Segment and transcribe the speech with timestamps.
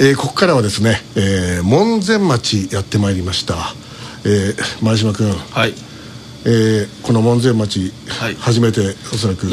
[0.00, 3.54] えー、ここからはですね、えー、門前町やってまいりました、
[4.24, 5.30] えー、前島君。
[5.30, 5.74] はい。
[6.44, 9.46] えー、この門前町、はい、初めておそらく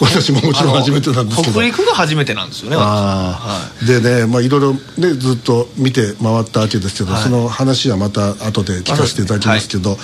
[0.00, 1.52] 私ももちろん初めてなんですけど。
[1.52, 4.80] 北陸が初めてなんですよねあ、はい、でね、まあ、いろいろ、ね、
[5.14, 10.00] ずっと見て回ったわけですけど、はい、その話はまた後で聞かせていただきますけど、はい、え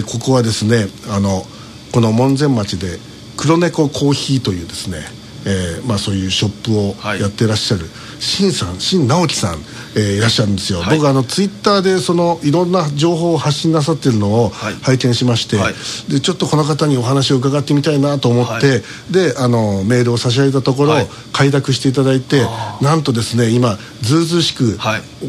[0.00, 1.44] ー、ここはですねあの
[1.92, 2.98] この門前町で
[3.40, 4.98] 黒猫コーヒーというですね、
[5.46, 7.86] えーまあ、そういうショップをやってらっしゃる、
[8.20, 9.58] 新さん新直樹さん
[9.96, 15.74] えー、いらっしゃるんですよ、はい、僕あのツイッターでそのいろんな情報を発信なさってるのを拝見しまして、はい、
[16.10, 20.94] でちょっとこの方にお話を伺ってみたいなと思って、はい、であのメールを差し上げたところ、
[21.32, 22.46] 快諾していただいて
[22.80, 24.78] なんとですね今ずうずうしく、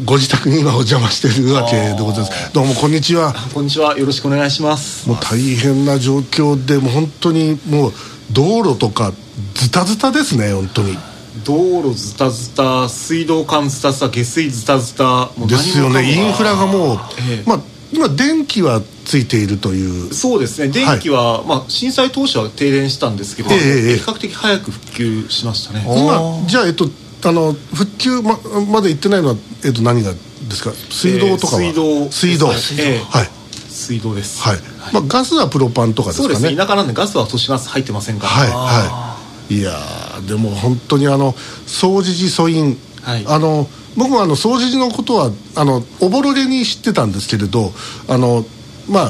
[0.04, 2.52] ご自宅に今お邪魔しているわけでございます。
[2.52, 3.34] どうもこんにちは。
[3.52, 3.98] こんにちは。
[3.98, 5.08] よろしくお願いします。
[5.08, 7.92] もう大変な状況でもう本当にもう
[8.32, 9.12] 道路とか
[9.54, 11.11] ズタズタですね本当に。
[11.44, 16.04] 道路ズタズタ水道管ズタズタ下水ズタズタですよね。
[16.12, 16.98] インフラがもう、
[17.30, 17.60] ええ、まあ
[17.92, 20.14] 今電気はついているという。
[20.14, 20.68] そうですね。
[20.68, 25.84] 電気は、はい、まあ、震災当初は停電したんですけど、え、比較的早く復旧しましたね。
[25.86, 26.88] 今じゃあえっと
[27.24, 28.38] あの復旧ま
[28.70, 30.18] まで行ってないのは、えっと、何がで
[30.50, 30.72] すか？
[30.90, 32.10] 水道とかは、水道。
[32.10, 32.58] 水道、はい。
[33.70, 34.42] 水道です。
[34.42, 34.58] はい、
[34.92, 36.34] まあ、ガスはプロパンとかですかね。
[36.34, 36.56] そうですね。
[36.56, 38.32] 田舎なんでガスは都市ガス入ってませんから。
[38.32, 38.48] はい。
[38.48, 39.11] はい
[39.52, 39.72] いや
[40.26, 41.32] でも本当にあの
[41.66, 47.70] 総持寺疎院、はい、あの僕もあの総持寺のことはあのおぼろげに知ってたんですけれど
[48.08, 48.44] あの
[48.88, 49.08] まあ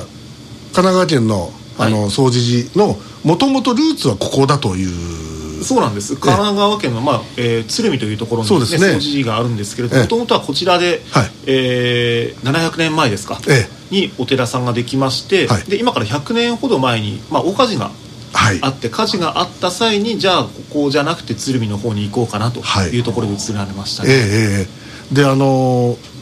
[0.73, 5.63] 神奈川県のあの、はい、総持寺のもともとルーツはここだという。
[5.63, 6.17] そうなんです。
[6.17, 11.31] 神奈川県の、まあえー、鶴見というところに、ね、そうですね、総持寺があるんですけれどもともとはこちらで、はい。
[11.47, 17.91] えー、700年前ですか、ええ、にお寺さんができまして、はい、で今から100年ほど前に、まあ、大火事が
[18.33, 23.01] あって、火事があった際にじゃあここじゃなくて鶴見の方に行こうかなとい。
[23.01, 24.11] うところで移られましたね。
[24.11, 24.19] えー、
[24.63, 26.13] えー、であのー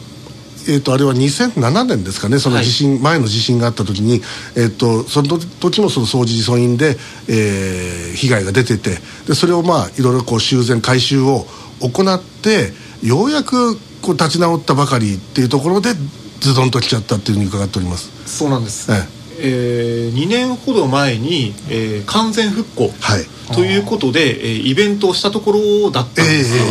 [0.67, 4.21] えーと、あれは2007年ですかねその地震、はい、前の地震があった時に、
[4.55, 6.97] えーと、その時もその掃除疎因で、
[7.27, 8.97] えー、被害が出てて
[9.27, 11.45] でそれをまあいろいろこう修繕改修を
[11.79, 15.93] 行ってようやくこう立ち直ったばかりっていうところで
[16.39, 18.11] ズドンと来ちゃったっていうふうに伺っております。
[18.25, 26.63] そうなんです、えええー、2年ほど前に、えー、完全復興、はい、ということで、えー、イベントをしたところだったんですよ、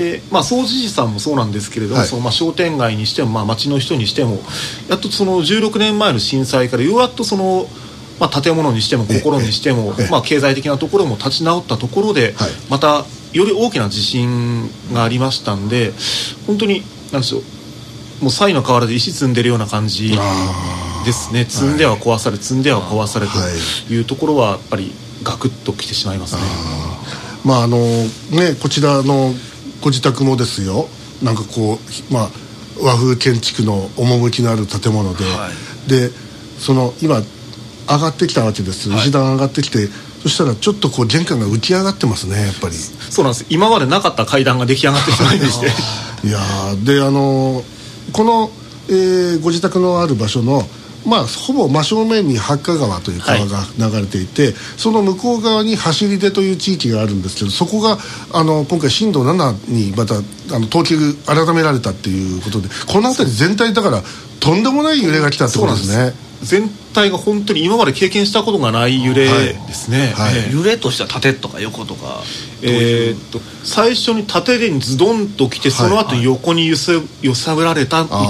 [0.00, 4.40] えー、まあ、総持寺さんもそうなんですけれども、はい、そのまあ、商店街にしても、まあ、町の人にしても
[4.88, 7.66] やっとその16年前の震災からようやっとその、
[8.18, 15.92] まあ、建物にしても心にしても、まあ、経済的なところも立ち直ったところで、はい、またより大きな地震がありましたんで
[16.46, 17.42] 本当になんでしょう
[18.22, 20.16] もうサイの河原で石積んでるような感じ
[21.06, 21.46] ですね。
[21.48, 23.32] 積んでは壊され、積んでは壊されと
[23.92, 26.42] いうところはやっぱりガクッときてしまいますね。
[27.44, 29.32] まああのねこちらの
[29.80, 30.88] ご自宅もですよ。
[31.22, 32.30] なんかこうまあ
[32.80, 35.48] 和風建築の趣のある建物で、は
[35.86, 36.10] い、で
[36.58, 37.22] その今
[37.88, 38.90] 上がってきたわけです。
[38.90, 39.88] 石段上がってきて、
[40.22, 42.74] そしたらちょっとこう玄関が浮き上がってますねやっぱり。
[42.74, 43.46] そうなんです。
[43.48, 45.66] 今までなかった階段が出来上がってしまいまして。
[46.26, 46.40] いや
[46.84, 47.62] であの
[48.12, 48.50] この、
[48.88, 50.62] えー、ご自宅のある場所の
[51.06, 57.98] まあ、ほぼ真正面に八甲川という川が流れていて、はい、その向こう側に走り出という地域があるんですけどそこが
[58.32, 60.16] あの今回震度7にまた
[60.54, 64.02] あの等級改められたっていうことでこの辺り全体だから
[64.40, 66.25] とんでもない揺れが来たってことですね。
[66.46, 70.40] 全体が本当に今まで経験したことがない揺れですね、はい。
[70.40, 72.22] はい、揺れとしては縦とか横とか。
[72.62, 78.28] えー、っと最初に縦でにズドンと来てその後横に揺さ揺さぶられたみたいな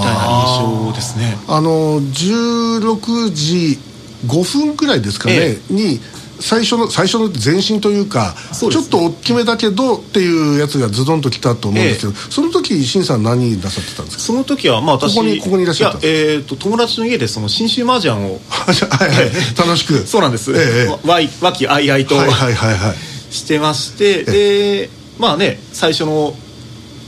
[0.57, 1.37] 印象ですね。
[1.47, 3.79] あの16時
[4.25, 5.99] 5分くらいですかね、ええ、に
[6.39, 14.23] 最初の最初の前進というか、ね、ちょっと大きめだけどっていうやつがズドンときたと思うんですけど、ええ、その時新さん何なさってたんですか？
[14.23, 18.39] その時はまあ私ここにここにいらっしゃったえーと、友達の家でその新州麻雀を。
[18.49, 19.09] はい。
[19.09, 20.05] はい、楽しく。
[20.05, 26.35] そうなんです、ええ、わ和気あいあいと、はいはいはいはい、してましてでまあね最初の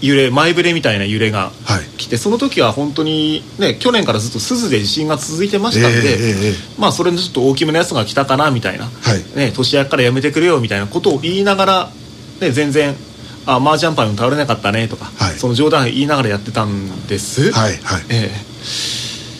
[0.02, 1.52] 揺れ前触れみたいな揺れが
[1.98, 11.92] 来て、はい、その時は本当にね去年からずっと鈴で地震が続いてましたんで、えー、まあそれのちょっと大きめのやつが来たかなみたいな、はい、ね、年明けからやめてくれよみたいなことを言いながら、
[12.40, 12.96] ね、全然
[13.46, 17.52] 「あマージャンパイも倒れなかったね」とか、はい、その冗談言いながらやってたんです。
[17.52, 18.04] はいはい。
[18.10, 18.32] え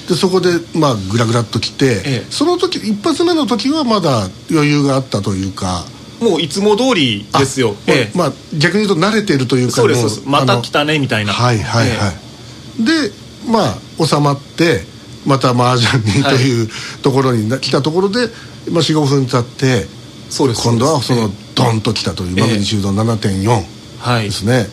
[0.06, 5.86] ー、でそこでまあグラグラっと来て、えー、その時一発目の時はまだ余裕があったというか
[6.20, 11.34] もういつも通りですよ、ええ、まあ逆に言うと慣れてるというかそうですまた来たねみたいな。
[11.34, 12.14] はいはいはい、
[12.82, 13.14] え、で
[13.50, 14.84] まあ収まって
[15.26, 16.70] また麻雀にという
[17.02, 18.28] ところに来たところで、
[18.72, 19.88] まあ、45分経って
[20.30, 20.68] そうです。
[20.68, 24.68] 今度はそのドンときたというマグニチュード7.4ですね、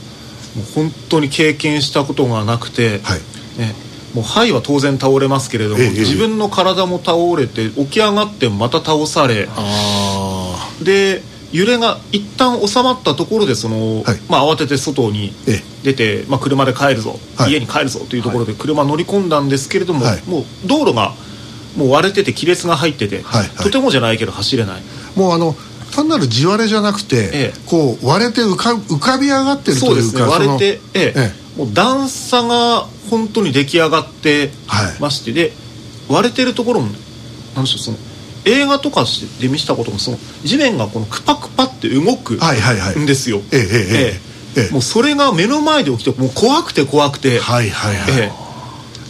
[0.54, 3.20] もう本当に経験したことがなくて、はい。
[3.58, 3.75] ね、
[4.14, 11.22] もう肺は当然倒れますけれども、ええ自分の体も倒れて起き上がってまた倒されあで
[11.56, 14.20] 揺れが一旦収まったところでその、はい。
[14.28, 15.62] まあ、慌てて外にええ。
[15.82, 17.52] 出て、まあ、車で帰るぞ、はい。
[17.52, 20.22] 家に帰るぞというところで車乗り込んだんですけれども、はい。
[20.26, 21.14] もう道路が
[21.76, 23.42] もう割れてて亀裂が入ってて、はい。
[23.42, 23.50] はい。
[23.56, 24.82] とてもじゃないけど走れない。
[24.82, 25.54] あもうあの
[25.92, 27.52] 単なる地割れじゃなくて、ええ。
[27.64, 30.20] こう割れて浮か浮かび上がってるとそうですね。
[30.20, 31.12] いうか割れて、ええ。
[31.16, 35.52] えもう段差が本当に出来上がってはいまして、で
[36.08, 36.88] 割れてるところも
[37.54, 37.96] なんでしょうその
[38.46, 39.04] 映画とか
[39.40, 43.43] で見せたこともその地面がこのクパクパって動くんですよ。
[43.52, 44.20] ええ
[44.56, 47.40] ええ、もうそれが目の前で起きてもう怖くて怖くて。
[47.40, 48.12] はいはいはい。
[48.20, 48.32] え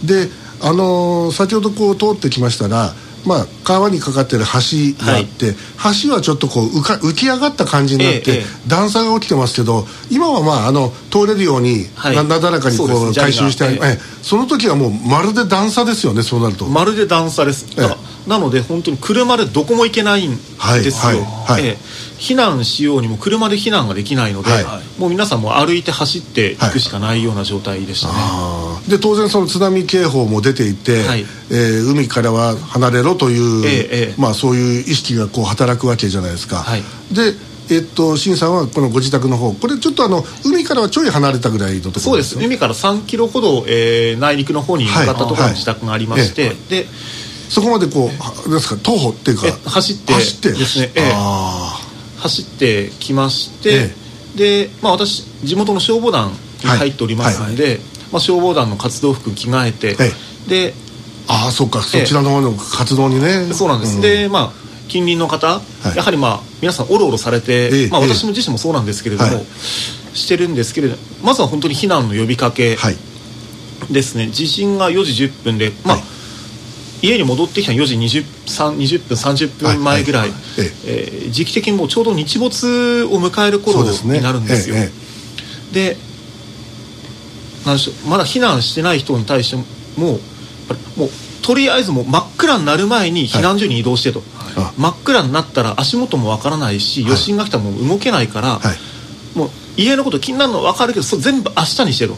[0.05, 0.31] え、で、
[0.61, 2.95] あのー、先ほどこう通ってきましたら。
[3.27, 5.47] まあ、川にかかってる橋があって、
[5.77, 16.67] はい、橋はちょっとこう浮か浮き上がった感じになって、ええ、段差が起きてますけど今はまああの通れるように、はい、なだらかにこう回収してあ、ええ、その時はもうまるで段差ですよねそうなると。
[16.67, 17.67] まるで段差です。
[17.77, 20.39] えか、なので本当に車でどこも行けないんで
[20.91, 21.67] すよ、はいはいはい。
[21.67, 21.77] ええ。
[22.19, 25.01] 避難しようにも車で避難ができないので、はい。
[25.01, 28.15] もう皆さんも歩いて走っていくしかないような状態でしたね、
[28.89, 31.27] で当然その津波警報も出ていて、はい。
[31.51, 33.73] えー海からは離れろという、ええ
[34.09, 34.21] ええ。
[34.21, 36.83] まあ、そういう意識がこう働くわけじゃないですか、はい。
[37.13, 37.35] で
[37.69, 42.39] えっと新さんはこのご自宅の方これちょっとあの海からはちょい離れたぐらいのところそうです。
[42.39, 46.57] 海から3キロほど、えー内陸の方に向かったところはいに自宅がありまして、はい。
[46.69, 46.87] で
[47.49, 48.11] そこまでこ
[48.47, 50.53] うですか徒歩っていうかえ走って走って？
[50.53, 50.93] ですね。
[50.95, 51.13] ええ。
[51.15, 51.81] あ
[52.19, 53.91] 走ってきまして、
[54.37, 57.79] で、まあ、私地元の消防団に入っておりますので、
[58.11, 60.75] まあ、消防団の活動服着替えて、えでー
[61.29, 63.53] あーそっかそちらの方の活動にね。
[63.53, 64.53] そうなんです、でまあ
[64.89, 65.61] 近隣の方、
[65.93, 65.97] い。
[65.97, 68.07] やはりまあ皆さんおろおろされて、まあ、ええ。
[68.07, 69.45] ええ私も自身もそうなんですけれども、はい。
[70.15, 72.97] してるんですけれどまずは本当に避難の呼びかけはい。
[73.91, 76.05] ですね、地震が4時10分で、まあはい
[77.03, 80.41] 家に戻ってきたの4時 20, 3 20分30分前ぐらい、はいはい
[80.87, 84.19] えー時期的にもうちょうど日没を迎える頃そうですね。
[84.19, 84.77] になるんですよ。
[84.77, 84.91] え
[85.73, 85.97] えで
[88.09, 89.57] まだ避難してない人に対して
[90.01, 90.21] も
[90.97, 91.11] もう
[91.43, 94.23] とりあえずもう真っ暗になる前に避難所に移動してと、
[94.57, 94.73] あ。
[94.79, 97.11] 真っ暗になったら足元もわからないし、はい。
[97.11, 99.39] 余震が来たらもう動けないから、はい。
[99.39, 102.17] もう家のこと気になるのは分かるけどそれ全部明日にしてと、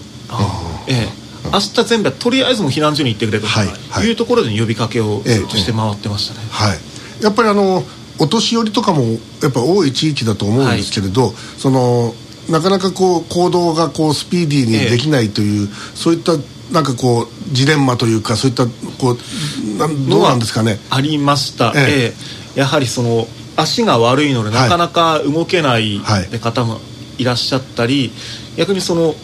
[0.87, 1.09] ええ、
[1.53, 4.07] 明日全部とりあえずもう避難所に行ってくれと、はいはい。
[4.07, 6.79] い、うところで呼びかけをええずっとして回ってましたね、はい、
[7.23, 7.83] やっぱりあの
[8.19, 9.03] お年寄りとかも
[9.43, 12.15] やっぱ多い地域だと思うんですけれど、その
[12.51, 16.33] なかなかこう行動がこうスピーディーにできないという、そういった
[16.73, 20.79] なんかこうジレンマというかそういったこうなんどうなんですかね。
[20.91, 21.83] ありました、ええ。
[21.83, 22.15] え
[22.57, 22.61] え。
[22.61, 23.27] やはりその
[23.57, 24.69] 足が悪いのではい。
[24.69, 26.41] なかなか動けないはい。
[26.41, 26.81] 方も
[27.19, 28.13] いらっしゃったり、
[28.57, 29.15] 逆にその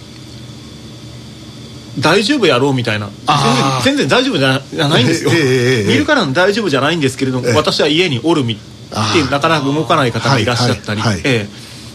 [1.99, 3.09] 大丈夫やろうみたいな。
[3.85, 7.55] 全然大丈夫じゃじゃないんですよ、見るからに大丈夫じゃないんですけれども、ええ。
[7.55, 11.01] 私は家におるみってなかなか動かない方がいらっしゃったり、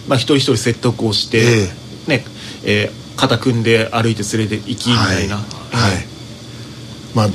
[0.08, 1.70] まあ、一人一人説得をして、え
[2.08, 2.26] ね
[2.64, 5.46] えー肩組んで歩いて連れて行きみたいな、はい、
[7.14, 7.28] まあ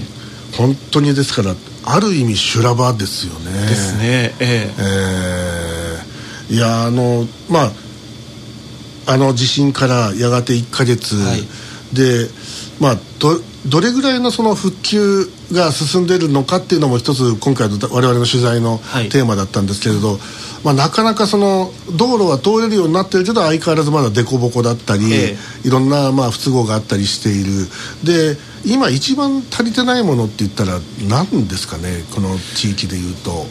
[0.56, 3.52] 本当にですからある意味修羅場ですよね。
[3.68, 4.74] ですねええ。
[4.78, 5.84] えー
[6.50, 7.64] いやあのま
[9.06, 11.42] ああの地震からやがて1か月、はい。
[11.94, 12.28] で
[12.80, 19.08] まあどどれぐらいのその復旧が進んでいるのかっていうのも一つ今回の我々の取材のはい。
[19.08, 20.18] テーマだったんですけれど、
[20.64, 27.68] まあ、なかなかその道路は通れるようになってるけど相変わらずまだ凸凹だったり、えいろんなまあ不都合があったりしている。
[28.02, 33.46] で今一番足りてないものって言ったら何ですかねこの地域でいうと。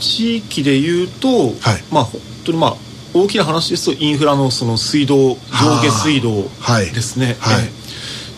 [0.00, 1.28] 地域で言うと、
[1.60, 1.82] はい。
[1.90, 2.76] まあ本当にまあ
[3.14, 5.36] 大きな話ですとインフラのその水道上
[5.82, 6.90] 下水道はい。
[6.90, 7.64] ですね、はい。
[7.64, 7.87] ええ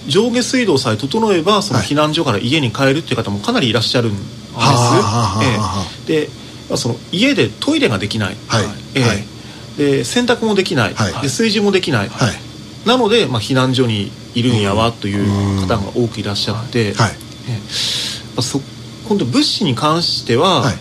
[0.08, 1.88] 上下水道さえ整えばそのはい。
[1.88, 6.28] 避難所から家に帰るっていう方もかなりいらっしゃるんです、で
[6.68, 8.64] まあその家でトイレができない、はい。
[8.94, 9.02] ええ。
[9.04, 9.24] はい。
[9.76, 11.12] で洗濯もできない、はい。
[11.14, 12.88] で炊事もできない、はい。
[12.88, 17.10] なので、まあ、避難所にいるんやわという方が多くいらっしゃって、はい。
[17.48, 17.52] ええ。
[17.54, 17.60] ま
[18.38, 18.60] あそ
[19.08, 20.74] 今度物資に関しては、はい。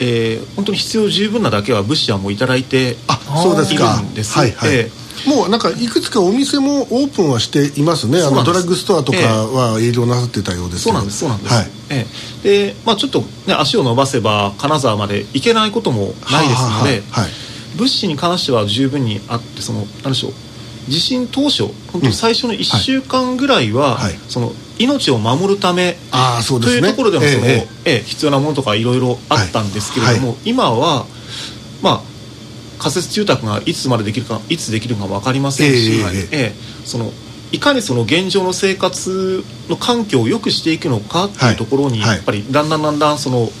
[0.00, 3.96] えー本当に必要十分なだけは物資はもういただいてあそうですか。
[4.00, 4.36] いるんです。
[4.36, 4.90] はいはい、え
[5.26, 8.20] もうなんかいくつかお店もオープンはしていますね。
[8.22, 10.82] あのドラッグストアとかは営業なさってたようです。
[10.82, 11.18] そうなんです。
[11.18, 12.06] そうなんです、はいえ
[12.44, 12.66] え。
[12.68, 17.30] で、まあ、ちょっと、ね、足を伸ばせば金沢まで行けないこともないですので、はい
[17.76, 20.32] 物資に関しては十分にあってそのなんでしょう
[20.90, 27.98] 地震当初本当に最初の1週間ぐらいは、はいその命を守るためああそうでというすねところでもその、ええええ。
[28.00, 31.04] 必要なものとかいろいろあったんですけれども、今は
[31.82, 32.02] まあ
[32.80, 37.12] 仮設住宅がいつまでできるかいつできるか分かりませんし、えー、えー、その
[37.52, 43.52] いかにその現状の生活の環境を良くしていくのかっていうところに、やっぱりだんだんだんだんその考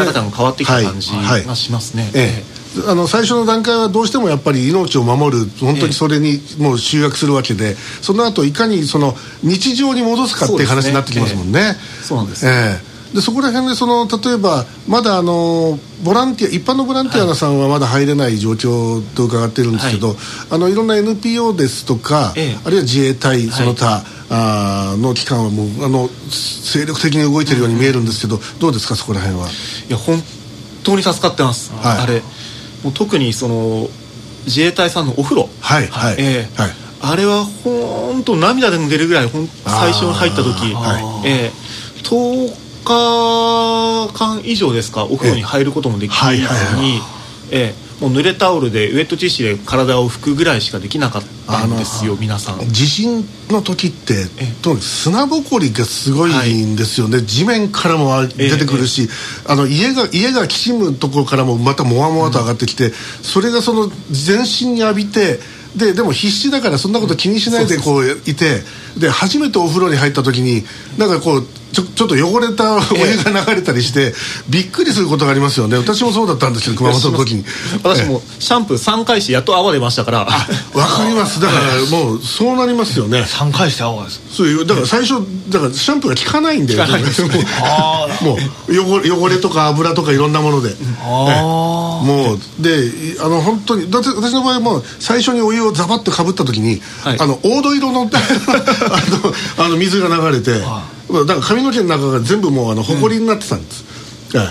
[0.00, 2.10] え方が変わってきた感じがしますね。
[2.14, 2.60] ええ。
[2.88, 11.76] あの最初の段階はどうしてもやっぱり命を守る本当にそれにもう集約するわけで、その後いかにその日常に戻すかっていう話になってきますもんね。
[12.02, 20.16] そうなんです、ええでそこら辺でその例えばまだあのボランティア一般のボランティアさんはまだ入れない状況と伺ってるんですけど、はい、
[20.50, 29.48] あのいろんな NPO ですとか、ええ、あるいは自衛隊その他、はい、あの機関はもうあの精力的に動いてるように見えるんですけど、うん、どうですかそこら辺は？
[29.48, 30.22] いや本
[30.84, 32.22] 当に助かってます、はい、あれ。
[32.84, 33.88] もう特にその
[34.46, 35.48] 自衛隊さんのお風呂。
[35.60, 36.70] はいはい、えー、はい、
[37.02, 41.28] あれは本当涙で出るぐらいほん最初に入った時、はい。
[41.28, 46.46] えー、10日間以上ですかお風呂に入ることもできないの
[46.80, 47.00] に、
[47.50, 52.60] ええもう濡れタオルでウェットティッシュで体を拭くぐらいしかできなかったんですよ皆さん。
[52.60, 54.24] 地震の時って
[54.62, 59.10] と砂ぼこりがすごいんですよね、はい、地面からも出てくるし、
[59.46, 65.38] あの家が家がきしむところからもまたもわもわと上がってきて、うん、それがその全身に浴びて
[65.76, 68.62] ででも必死だからそんなこと気にしないでこういて
[68.98, 70.64] で初めてお風呂に入った時に
[70.96, 74.12] なんかこうちょちょっと汚れたお湯が流れたりして、
[74.48, 75.76] びっくりすることがありますよね。
[75.76, 77.44] 私もそうだったんですけど熊本の時に。
[77.82, 80.20] 私もシャンプー3回してやっと泡出ましたから。
[80.20, 81.40] わかります。
[81.40, 83.22] だからもうそうなりますよね。
[83.28, 84.20] 3回して泡です。
[84.30, 86.84] そういうだから最初だからシャンプーが効かないんで、ね、
[88.22, 90.74] もう汚れ汚れとか油とかいろんなもので。
[92.00, 98.14] もうであの本当にだって私の場合も最初にお湯をザバッとかぶった時に、はい、あの黄土色の あ
[99.58, 100.62] のあの水が流れて、
[101.12, 103.84] だから髪の毛の中が全部もうあの埃になってたんです、
[104.34, 104.44] うん、え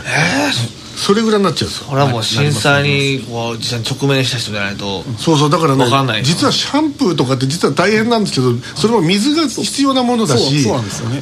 [0.76, 0.80] え。
[1.00, 1.88] それぐらいになっちゃうんですよ。
[1.88, 5.04] これはもう震災にこう実際に直面した人じゃないと。
[5.18, 10.66] そうそうだからね実はシャンプーとかって実は大変なんですけどそれも水が必要なものだし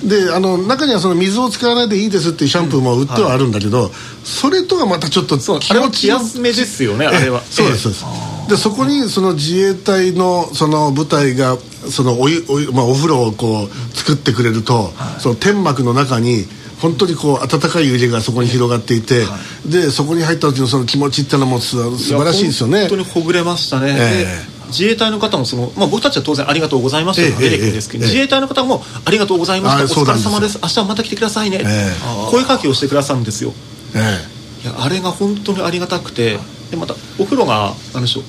[0.03, 3.91] であの中にはその水を使わないでいいですっていうシャンプーも売ってはあるんだけど、
[4.24, 7.41] それとはまたちょっと気持ちやすめですよねあれは。
[7.41, 8.06] そうですそうです
[8.48, 11.58] でそこにその自衛隊のその部隊が
[11.89, 16.46] そのお湯お湯、まあ、お風呂をこう作ってくれると、その天幕の中に
[16.82, 19.38] 本当にこう温かい湯気がそこに広がっていて、は
[19.68, 22.82] い、でそこに入った時のその気持ちっていうのも素晴らしいですよね。
[22.82, 30.60] 本当にほぐれましたね、えー、自衛隊の方もその、まあ、僕たちは当然ありがとうございますと出てくるんですけど、自衛隊の方もありがとうございましたお疲れ様です。
[30.62, 31.63] 明日また来てくださいね、
[32.30, 33.54] 声かけをしてくださるんですよ、
[34.63, 36.38] いやあれが本当にありがたくて
[36.71, 38.24] でまたお風呂が何でしょう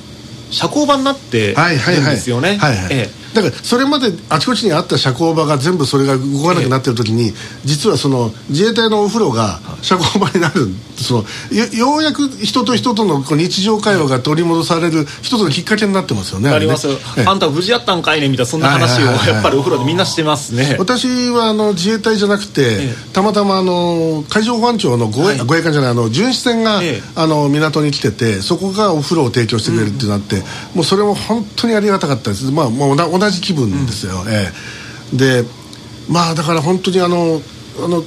[0.50, 2.56] 社交場になってるんですよね。
[2.56, 2.94] はいはいはい。
[2.94, 7.32] ええだからそれまであちこちにあった社交場が全部それが動かなくなってる時に、
[7.64, 10.66] 実はその自衛隊のお風呂が社交場になる
[10.96, 16.88] そのようやく人と人との日常会話が取り戻される一つのきっかけになってますよねあります、
[17.26, 20.76] あんた無事やったんかいねみたいなそんな話をやっぱりお風呂でみんなしてますね。
[20.78, 26.80] 私はあの自衛隊じゃなくて、たまたまあの海上保安庁の護衛,、護衛艦じゃないあの巡視船が、
[27.14, 30.42] あの港に来ててそこがお風呂を提供してくれるってなって、
[30.74, 32.50] もうそれも本当にありがたかったです。
[32.50, 34.52] まあもう同じ気分ですよ、え
[35.12, 35.16] え。
[35.16, 35.44] で
[36.08, 37.40] まあだから本当にあの
[37.84, 38.02] あの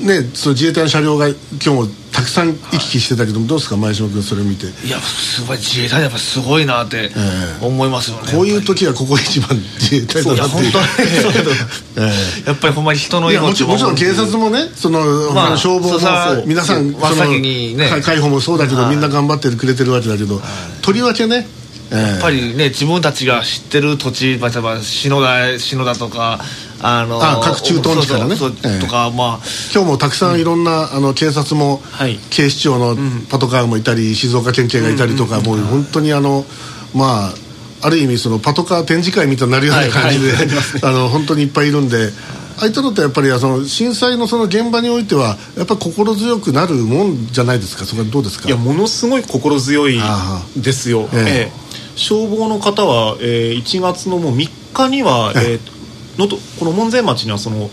[0.00, 3.76] ねその自衛隊の車両が今日もたくさん行き来してたけどもどうですか？
[3.76, 4.66] 前島君それ見て。
[4.86, 7.10] いやすごい自衛隊やっぱすごいなって
[7.60, 9.48] 思いますよね、こういう時はここ一番
[9.80, 10.72] 自衛隊だなっていう。
[12.46, 13.70] やっぱりほんまに人の命も。
[13.70, 17.90] もちろん警察もねその、まあ、消防も皆さん真っ先にね。
[18.02, 20.40] 海保もそうだけどみんな頑張ってくれてるわけだけど
[20.82, 21.48] とりわけね
[21.90, 26.40] やっぱりね自分たちが知ってる土地例えば篠田篠田とか
[26.86, 28.36] あのあ各駐屯地からね。
[28.36, 29.46] とか、まあ。
[29.72, 31.80] 今日もたくさんいろんな、あの警察も、
[32.28, 32.94] 警視庁の
[33.30, 36.44] パトカーもいたり静岡県警がいたりとか、もう本当にあの
[36.94, 37.34] まあ
[37.80, 40.32] ある意味そのパトカー展示会みたいになるような感じで、
[40.86, 42.12] あの本当にいっぱいいるんで
[42.58, 47.84] ああいったのってやっぱりその震災のその現場においてはやっぱり心強くなるもんじゃないですか？
[47.84, 48.48] それはどうですか？
[48.48, 50.00] いやものすごい心強い
[50.56, 51.52] ですよ、ええ。
[51.96, 57.70] 消防の方は、えー、1月のもう3日には、えー、のとこの門前町にはその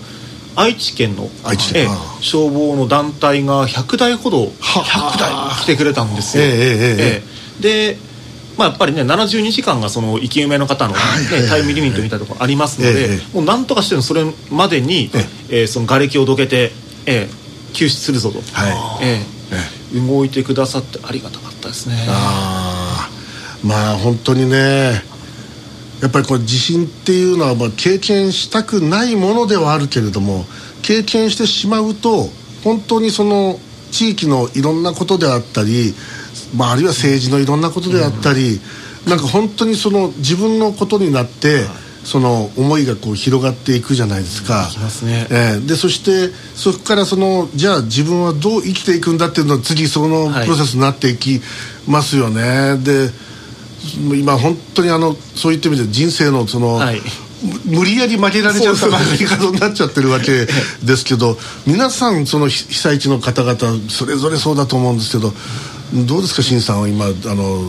[0.55, 6.43] 愛知県の愛知えー、消防の団体が100台ほど100台来てくれたんですよ。
[6.43, 7.97] えー、えー、で
[8.57, 10.99] まあ、やっぱりね72時間がその生き埋めの方の、ね
[11.49, 15.09] タイムリミットみたいなところありますので、もうなんとかしてそれまでに、
[15.49, 15.63] ええ。
[15.63, 16.71] ー、その瓦礫をどけて、
[17.05, 19.05] えー、救出するぞと、はい。
[19.05, 22.05] えー、動いてくださってありがたかったですね。
[22.09, 23.09] あ
[23.63, 25.01] まあ本当にね
[26.01, 30.45] やっぱりこれ地震っていうのはまあ経験したくないものではあるけれども
[30.81, 32.27] 経験してしまうと
[32.63, 33.59] 本当にその
[33.91, 35.93] 地域のいろんなことであったり
[36.55, 38.59] まあ、あるいは政治のいろんなことであったり、
[39.05, 41.65] うん、なんか本当にその自分のことになって、
[42.03, 44.67] その思いがこう広がっていくじゃないですか。
[44.89, 51.41] すね、えー、でそしてそこからそのじゃあ自分はどう生きていくんだっていうのは次そのプロセスになっていき
[51.87, 52.41] ますよね。
[52.41, 53.09] はい、で
[54.15, 57.01] 今本当にあのそういった意味で人生のその、はい、
[57.65, 60.47] 無理やり負けられちゃった負け方になっちゃってるわけ
[60.83, 65.33] ですけど皆さんその被災地の方々それぞれそうだと思うんですけど
[65.93, 67.61] どうですか新さんは今あの、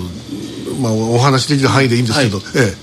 [0.81, 2.75] まあ、お話できる範囲でいいんですけど、はい、え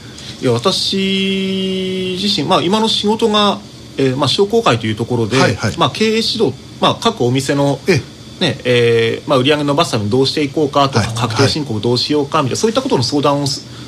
[0.41, 3.59] え、いや私自身、まあ、今の仕事が、
[3.97, 8.19] えーまあ、商工会というところで、はいはい、まあ、経営指導、まあ、各お店のええ。
[8.39, 13.45] ねえーまあ、売り上げ伸ばすためにどうしていこうかとか、はい、確定申告どうしようかみたいな、そういったことの相談を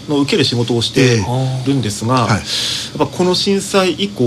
[0.09, 1.23] の受ける仕事をして
[1.65, 4.23] るんですが、えーはい、やっぱこの震災以降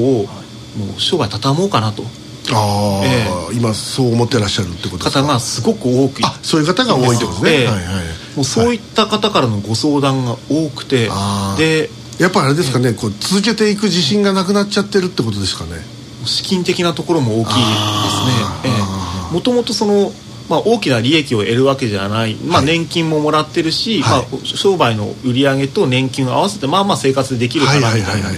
[0.79, 2.05] もう商売畳もうかなと。
[2.53, 15.81] ああ、えー、今そう思ってらっしゃるってこと方がすごく多くあそういう方が多いってことですね、えー、はいはい、もうそういった方からのご相談が多くて、はい、でやっぱりあれですかね、えー、こう続けていく自信がなくなっちゃってるってことですかね？
[16.27, 18.85] 資金的なところも大きいですね。
[19.33, 20.13] もともとその
[20.49, 28.29] まあ、大きな利益を得るわけじゃない、まあ、年金ももらってるし、はい、まあ、商売の売り上げと年金を合わせてまあまあ生活できるかなみたいな。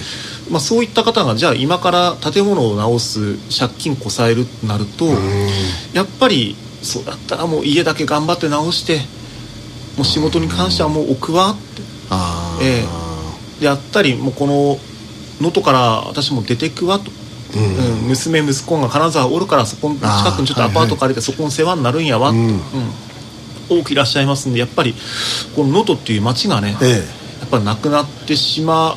[0.50, 5.06] まあ、そういった方がじゃあ今から建物を直す借金こさえるとなると
[5.92, 9.00] やっぱりそうだったらもう家だけ頑張って直して
[9.96, 11.82] もう仕事に関してはもう置くわって、
[12.62, 12.84] え
[13.58, 14.78] え、であったりもうこの
[15.40, 17.10] 能登から私も出てくわと
[17.56, 22.60] うん、娘息子が金沢おるからそこの近くにちょっとアパート借りてそこの世話になるんやわ、うん。
[23.68, 24.94] 多くいらっしゃいますんでやっぱり
[25.54, 26.90] この能登っていう町がね、ええ、
[27.40, 28.96] やっぱりなくなってしま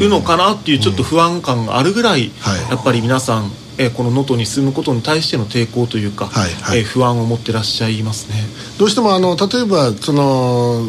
[0.00, 2.32] うのかなっていうちょっと不安感があるぐらい、
[2.68, 8.34] やっぱり皆さんえこの能登に住むことに対しての抵抗というか、はいはい、え不安を持ってらっしゃいますね。
[8.78, 10.86] どうしてもあの例えばその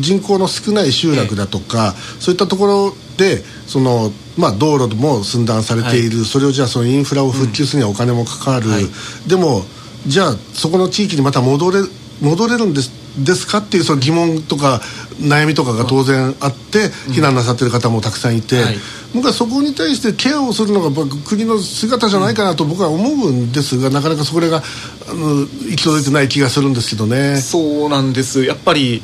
[0.00, 2.20] 人口の少ない集落だとか、え。
[2.20, 8.84] そういったところでそのまあ、道路も寸断されている、はい、それをじゃあそのインフラを復旧するにはお金もかかる、うんはい、
[9.28, 9.62] でも
[10.06, 11.78] じゃあそこの地域にまた戻れ
[12.20, 14.80] 戻れるんですですかっていうその疑問とか
[15.20, 18.76] 悩みとかが当然あって避難なさってる方もたくさんいて、うんはい、
[19.14, 20.90] 僕はそこに対してケアをするのが
[21.24, 24.62] 国の姿じゃないかなと僕は思うんですがなかなかそれが
[25.08, 27.36] あの行き届いてない気がするんですけどね。
[27.36, 28.44] そうなんです。
[28.44, 29.00] やっぱり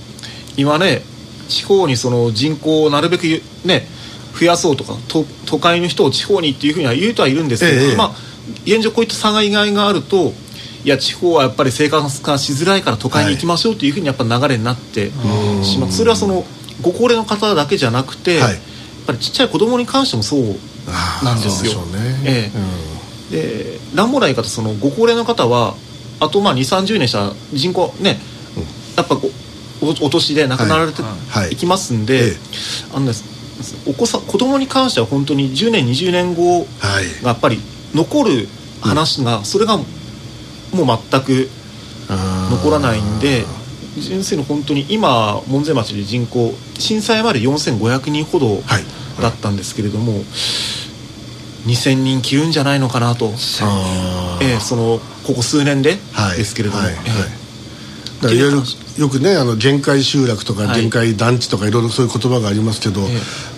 [0.56, 1.02] 今ね
[1.48, 3.22] 地方にその人口をなるべく
[3.64, 3.86] ね
[4.38, 8.10] 増やそうとか都都会の人を地方にっていうふうには言うとはいるんですけど、ええ、まあ
[8.64, 10.32] 現状こういった差が意外があると
[10.84, 15.10] いや地方はやっぱり生活化しづらいから都会に行きましょうというふうにやっぱ流れになって
[15.62, 16.44] しまう、はい、それはその
[16.80, 18.60] ご高齢の方だけじゃなくて、はい、やっ
[19.06, 20.40] ぱりちっちゃい子供に関してもそう
[21.22, 21.80] なんですよ。
[21.82, 21.98] ね。
[22.24, 22.50] え
[23.30, 25.74] え、で乱暴な言い方そのご高齢の方は
[26.20, 28.18] あとまあ2 3 0年した人口ね、
[28.56, 28.62] うん、
[28.96, 29.16] やっぱ
[29.82, 31.02] おお年で亡くなられて
[31.52, 31.56] い。
[31.56, 32.36] きますんで、
[32.94, 33.39] あのです
[33.86, 36.66] お子さん子供に関しては本当に10年20年後
[37.22, 37.60] がやっぱり
[37.94, 38.48] 残る
[38.80, 41.48] 話が、それがもう全く
[42.08, 43.44] 残らないんで
[43.98, 48.62] 純粋に本当に今門前町で人口震災まで4500人ほど
[49.20, 50.22] だったんですけれども、はい、
[51.66, 55.98] 2000人切るんじゃないのかなと、えー、そのここ数年で
[56.36, 56.82] ですけれども。
[56.82, 56.94] はい。
[56.94, 57.39] はい
[58.22, 58.58] いわゆる
[58.98, 63.00] よくねあの限界集落とか限界団地とかいろいろそういう言葉がありますけど、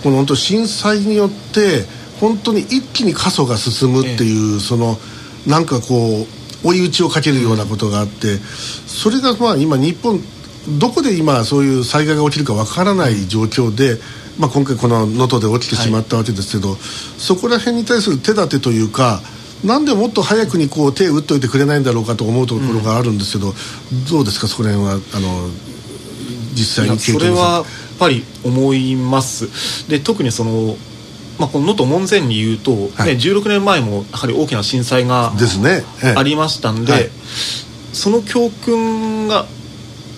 [0.02, 1.84] この本当震災によって
[2.20, 4.98] 本当に一気に過疎が進むっていう、その
[5.46, 6.26] なんかこ
[6.64, 8.36] う追い打ちをかけるようなことがあって
[8.86, 10.20] それがまあ今日本
[10.78, 13.96] どこで今そういう災害が起きるかわからない状況で、
[14.38, 19.20] まあ、今回この能登で起きてしまったわけですけど、そこら辺に対する手立てというか
[19.64, 24.94] なんでもっと早くにこう手を打っといてくれないんだろうかと思うところがあるんですけど、うん、どうですかそこら辺は？
[25.14, 25.48] あの
[26.54, 27.64] 実際にそれはやっ
[27.98, 29.88] ぱり思います。
[29.88, 30.76] で特にその
[31.38, 35.32] まあ、この能登門前に言うと、はい、ね、16年前もやはり大きな震災が
[36.16, 37.10] ありましたんで、ねはい、
[37.92, 39.46] その教訓が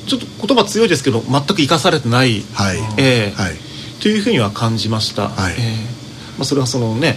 [0.07, 2.79] ちょっと言葉強いですけど全く生かされてない、はい。
[2.99, 3.55] えーはい、
[4.03, 5.55] というふうには感じました、はい。
[5.55, 5.59] えー
[6.37, 7.17] まあ、それはそのね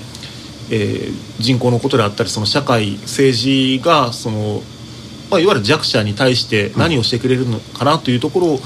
[0.70, 4.62] えー、人口のことであったりその社会政治がその、
[5.30, 8.60] まあ、いわゆる弱者に対して何をしてくれるのかなというところ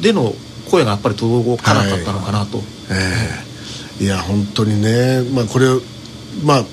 [0.00, 0.32] での
[0.70, 2.58] 声がやっぱり届かなかったのかなと。
[2.58, 2.66] はい、
[3.98, 5.66] えー、いや本当にね、まあ、これ
[6.44, 6.64] まあ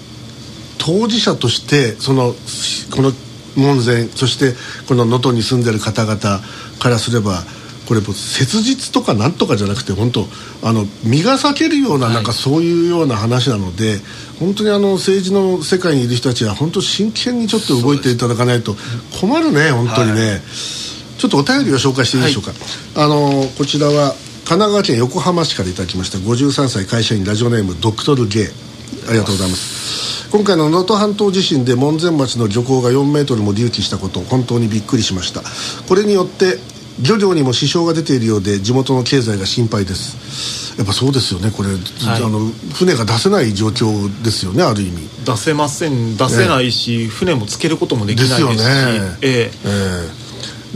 [0.77, 2.35] 当事者としてその
[2.95, 3.11] この
[3.55, 4.53] 門前そして
[4.87, 6.17] この能登に住んでる方々
[6.79, 7.43] からすれば
[7.87, 10.25] これ切実とかなんとかじゃなくて本当
[10.63, 13.99] あの身が裂けるようななんかそういうような話なので、はい、
[14.39, 18.75] 本当にあの政治の世界にいる人たちは本当真剣にちょっと動いていただかないと
[19.19, 20.29] 困るね本当にね。
[20.29, 20.41] はい。
[20.41, 20.85] ち
[21.17, 24.13] ちょっとお便りを紹介していいでしょうか、はい、あのこちらは
[24.45, 26.19] 神奈川県横浜市からいただきました。
[26.19, 28.45] 53歳会社員ラジオネームドクトルゲイ。
[29.09, 30.29] ありがとうございます。
[30.29, 35.41] 今回の能登半島地震で門前町の漁港が4メートルも隆起したこと本当にびっくりしました。
[35.87, 36.59] これによって
[36.99, 40.77] 漁業にも支障が出ているようで地元の経済が心配です。
[40.77, 41.51] やっぱそうですよね。
[41.51, 45.10] これ、はい、あの船が出せない状況ですよねある意味。
[45.25, 46.17] 出せません。
[46.17, 48.47] 出せないし、ね、船もつけることもできないですし。
[48.47, 49.17] ですよね。
[49.21, 49.51] ええ。
[49.65, 50.24] ええ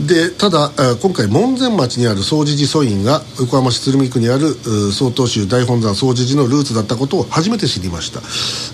[0.06, 0.70] でただ
[1.02, 4.54] 今回門前町にある総持寺祖院が横浜市鶴見区にある
[4.92, 8.20] 曹洞宗大本山総持寺のルーツだったことを初めて知りました、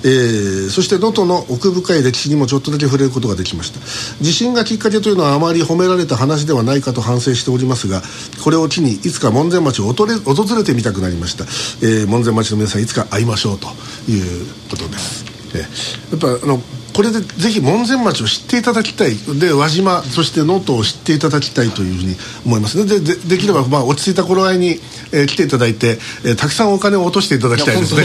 [0.09, 3.81] えー、そして能登の奥深い歴史にもちょっとだけ触れることができました。
[4.23, 8.03] 地震がきっかけというのはあまり褒められた話ではないかと反省しておりますが
[8.43, 11.45] これを機にいつか門前町を訪れ訪れてみたくなりました、
[11.85, 13.69] えー、門前町の皆さんいつか会いましょうと
[14.11, 16.61] いうことです、えー、やっぱあの
[16.97, 19.17] これでぜひ門前町を知っていただきたい。
[19.39, 22.87] で輪島そして能登を知っていただきたいというふうに思いますね。
[22.87, 24.81] ででできればまあ落ち着いた頃合いに、
[25.13, 28.05] えー、来ていただいて、えー、たくさんお金を落としていただきたいですね、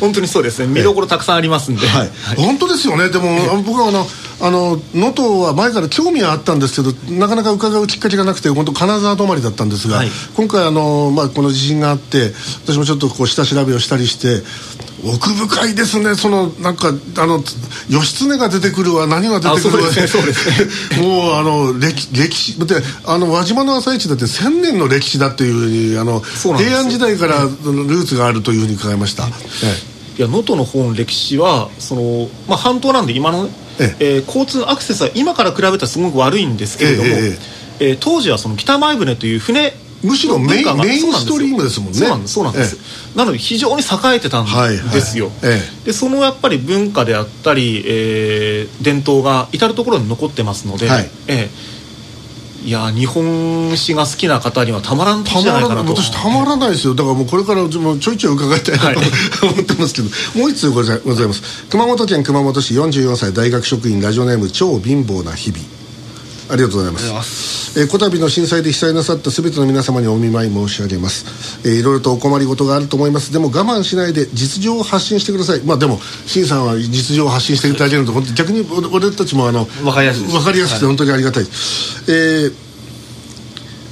[0.00, 0.66] 本当にそうですね。
[0.66, 3.08] 見どころたくさんありますんで、はい、本当ですよね。
[3.08, 4.06] でも僕はあの
[4.38, 12.32] あの能登は前から興味はあったんですけどなかなか伺うきっかけがなくて本当金沢止まりだったんですが、はい、今回あの、まあ、この地震があって
[12.64, 14.42] 私もちょっとこう下調べをしたりして
[15.04, 16.14] 奥深いですね。
[16.14, 17.42] そのなんかあの
[17.88, 19.92] 義経が出てくるわ何が出てくるわ。
[19.92, 21.02] そうですね。
[21.06, 26.22] もうあの歴歴史であの輪島の朝市だって1000年の歴史だっていうふうにあの
[26.56, 29.28] 平安時代からルーツがあるというふうに伺いました、
[30.18, 34.18] いや能登の方の歴史はその、まあ、半島なんで今の、ええ。
[34.20, 37.12] ー、交通アクセスは今から比べたらすごく悪いんですけれども、え
[37.80, 41.98] ええー、当時はその北前船という船むしろメインメインストリームですもんね。
[41.98, 42.78] そうなんですそうなんです、え
[43.14, 45.60] え、なので非常に栄えてたんですよ、はいはい。
[45.82, 51.10] え、でそのやっぱり文化であったり、えー、伝統が至る所に残ってますので、はい。
[51.28, 51.50] え
[52.66, 55.94] いや日本史が好きな方にはたまらんじゃないかなと。
[55.94, 56.96] 私たまらないですよ。
[56.96, 58.96] だからもうこれからちょいちょい伺いたいなと、はい、
[59.54, 60.08] 思ってますけど。
[60.36, 61.66] もう一つございます。
[61.70, 65.62] 熊本県熊本市44歳大学職員ラジオネーム超貧乏な日々
[66.48, 67.78] ありがとうございます。
[67.78, 73.32] えー、こたびの震災で被災なさった全ての皆様にお見舞い申し上げます、えー、いろいろとお困りごとがあると思います。
[73.32, 75.60] でも我慢しないで実情を発信してください。
[75.60, 81.52] まあでも新さんは実情を発信していただけると逆に俺たちもあの分かりやすい分かりやすくて本当にありがたい、はい、
[82.08, 82.52] えー、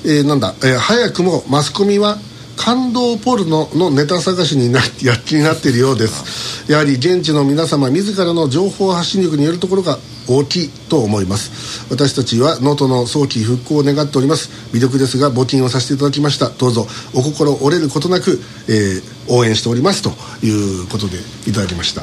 [0.04, 2.18] えー、なんだ、えー、早くもマスコミは
[2.56, 6.70] 感動ポルノのネタ探しになやっきになっているようです。
[6.70, 11.84] やはり現地の皆様自らの情報発信力によるところが大きいと思います。
[11.90, 14.50] 私たちは能登の早期復興を願っております。
[14.72, 16.50] 魅力ですが募金をさせていただきました。
[16.50, 20.02] どうぞお心折れることなく、えー、応援しております。
[20.02, 20.10] と
[20.44, 22.02] いうことでいただきました、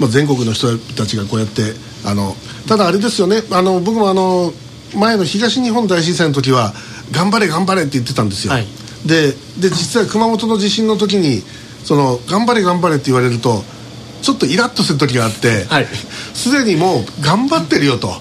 [0.00, 2.36] まあ、全国の人たちがこうやってあの
[2.68, 3.42] ただあれですよね。
[3.50, 4.52] あの僕もあの
[4.94, 6.74] 前の東日本大震災の時は
[7.12, 8.66] 頑張れ頑張れって言ってたんですよ、はい、
[9.06, 11.42] でで実は熊本の地震の時に
[11.84, 13.62] その頑張れ頑張れって言われると
[14.22, 15.66] ちょっとイラッとする時があって
[16.34, 18.12] すで、はい、にもう頑張ってるよと。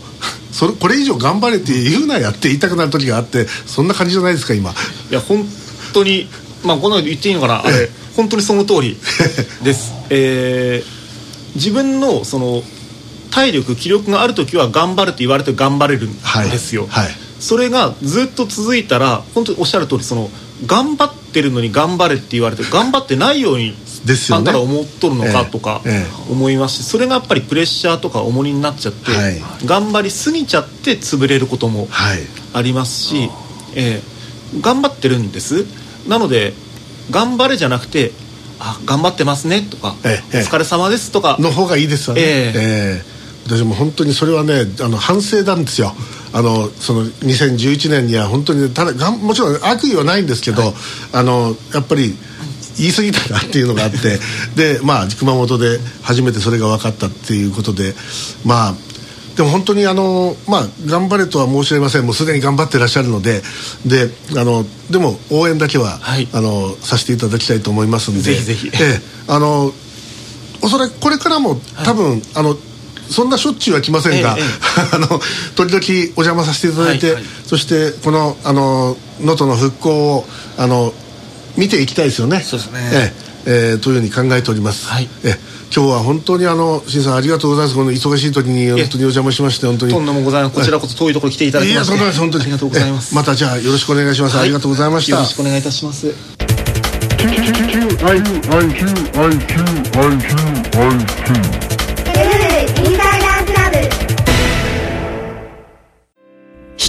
[0.52, 4.72] それこれ以上頑張れって言うなやって言いたくなる時があってそんな感じじゃないですか今。
[4.72, 4.74] い
[5.14, 5.46] や本
[5.94, 6.28] 当に
[6.66, 7.66] まあこの言っていいのかな。
[7.66, 8.98] あれ本当にその通り
[9.64, 9.94] です。
[10.10, 12.64] えー、自分のその
[13.32, 16.14] 体力気力がある時は頑張るって言われて頑張れるん
[16.52, 17.06] ですよ、はい。
[17.06, 20.30] はい、それがずっと続いたら本当におっしゃる通りその
[20.66, 25.82] 頑張ってるのに頑張れって言われて頑張ってないようにですよ、ね、あんたら思っとるのかとか
[26.30, 31.88] 思いますし、それがやっぱりプレッシャーとか重荷になっちゃって、はい、頑張りすぎちゃって潰れることも
[32.54, 33.30] ありますし、はい、
[33.76, 35.66] えー、頑張ってるんです。
[36.08, 36.54] なので
[37.10, 38.12] 頑張れじゃなくて
[38.60, 43.02] あ頑張ってますねとか、ええ、お疲れ様ですとかの方がいいですよね、
[43.46, 45.94] 私も本当にそれはねあの反省なんですよ。
[46.34, 50.74] あのその2011年には本当にただがもちろん悪意はないんですけど、はい、
[51.14, 52.16] あのやっぱり
[52.78, 54.20] 言い過ぎたなっていうのがあって
[54.56, 57.96] でまあ熊本で初めてそれが分かったっていうことで
[58.46, 58.76] まあ
[59.36, 62.06] でも本当にあのまあ頑張れとは申し上げません。
[62.06, 63.44] もうすでに頑張ってらっしゃるので
[63.86, 68.22] であのでも応援だけは、はい、あのさせていただきたいと思いますんで。
[68.22, 69.74] ぜひぜひ、ええ、あの
[70.62, 72.58] おそらくこれからも多分、はい、あの
[73.12, 74.46] そんなしょっちゅうは来ませんが、ええ、
[74.96, 75.08] あの
[75.56, 80.94] 時々お邪魔させていただいて、はいはい、そしてこの能登の復興をあの
[81.58, 82.44] 見ていきたいですよね。
[82.48, 82.90] そうですね。
[82.94, 84.88] ええー、というふうに考えております。
[84.88, 85.10] はい。
[85.24, 85.38] え
[85.74, 87.76] 今日は本当にあの新さんありがとうございます。
[87.76, 89.94] この忙しい時に本当にお邪魔しまして本当に。
[89.94, 90.56] とんでもございます。
[90.56, 91.96] こちらこそ遠いところ来ていただきまして。
[91.96, 92.20] いやそんなです。
[92.20, 92.44] 本当に。
[92.44, 93.16] ありがとうございます。
[93.16, 95.16] またじゃあよろしくお願いします、はい、ありがとうございました。
[95.16, 96.08] よろしくお願いいたします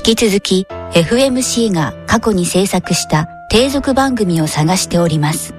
[0.04, 5.54] 引き続き FMC が過去に制作した継続番組を探しております。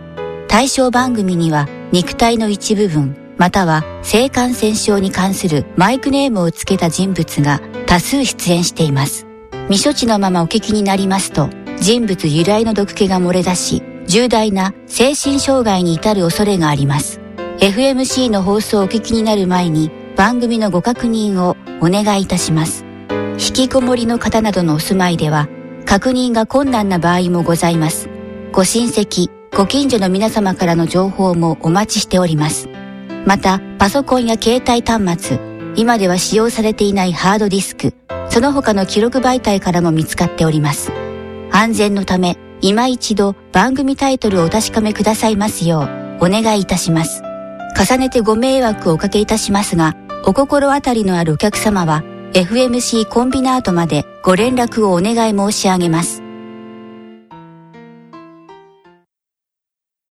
[0.49, 9.25] 対象番組には肉体の一部分、または性感染症に関するマイクネームをつけた人物が多数出演しています。
[9.69, 17.21] 未処置のままお聞きになりますと、人物由来の毒気が漏れ出し、重大な精神障害に至る恐れがあります。
[17.60, 22.82] FMC の放送をお聞きになる前に番組のご確認をお願いいたします。
[23.45, 25.49] 引きこもりの方などのお住まいでは
[25.86, 28.10] 確認が困難な場合もございます。
[28.53, 32.69] ご親戚、ご近所の皆様からの情報もお待ちしております。
[33.25, 35.39] また、パソコンや携帯端末、
[35.75, 37.93] 今では使用されていないハードディスク、
[38.29, 40.93] その他の記録媒体からも見つかっております。
[41.51, 45.89] 安全のため、今一度番組タイトルをお確かめくださいますよ
[46.21, 47.21] うお願いいたします。
[47.77, 56.22] 重ねてご迷惑をおかけいたしますが、お心当たりのあるお客様は、FMC コンビナートまでご連絡をお願い申し上げます。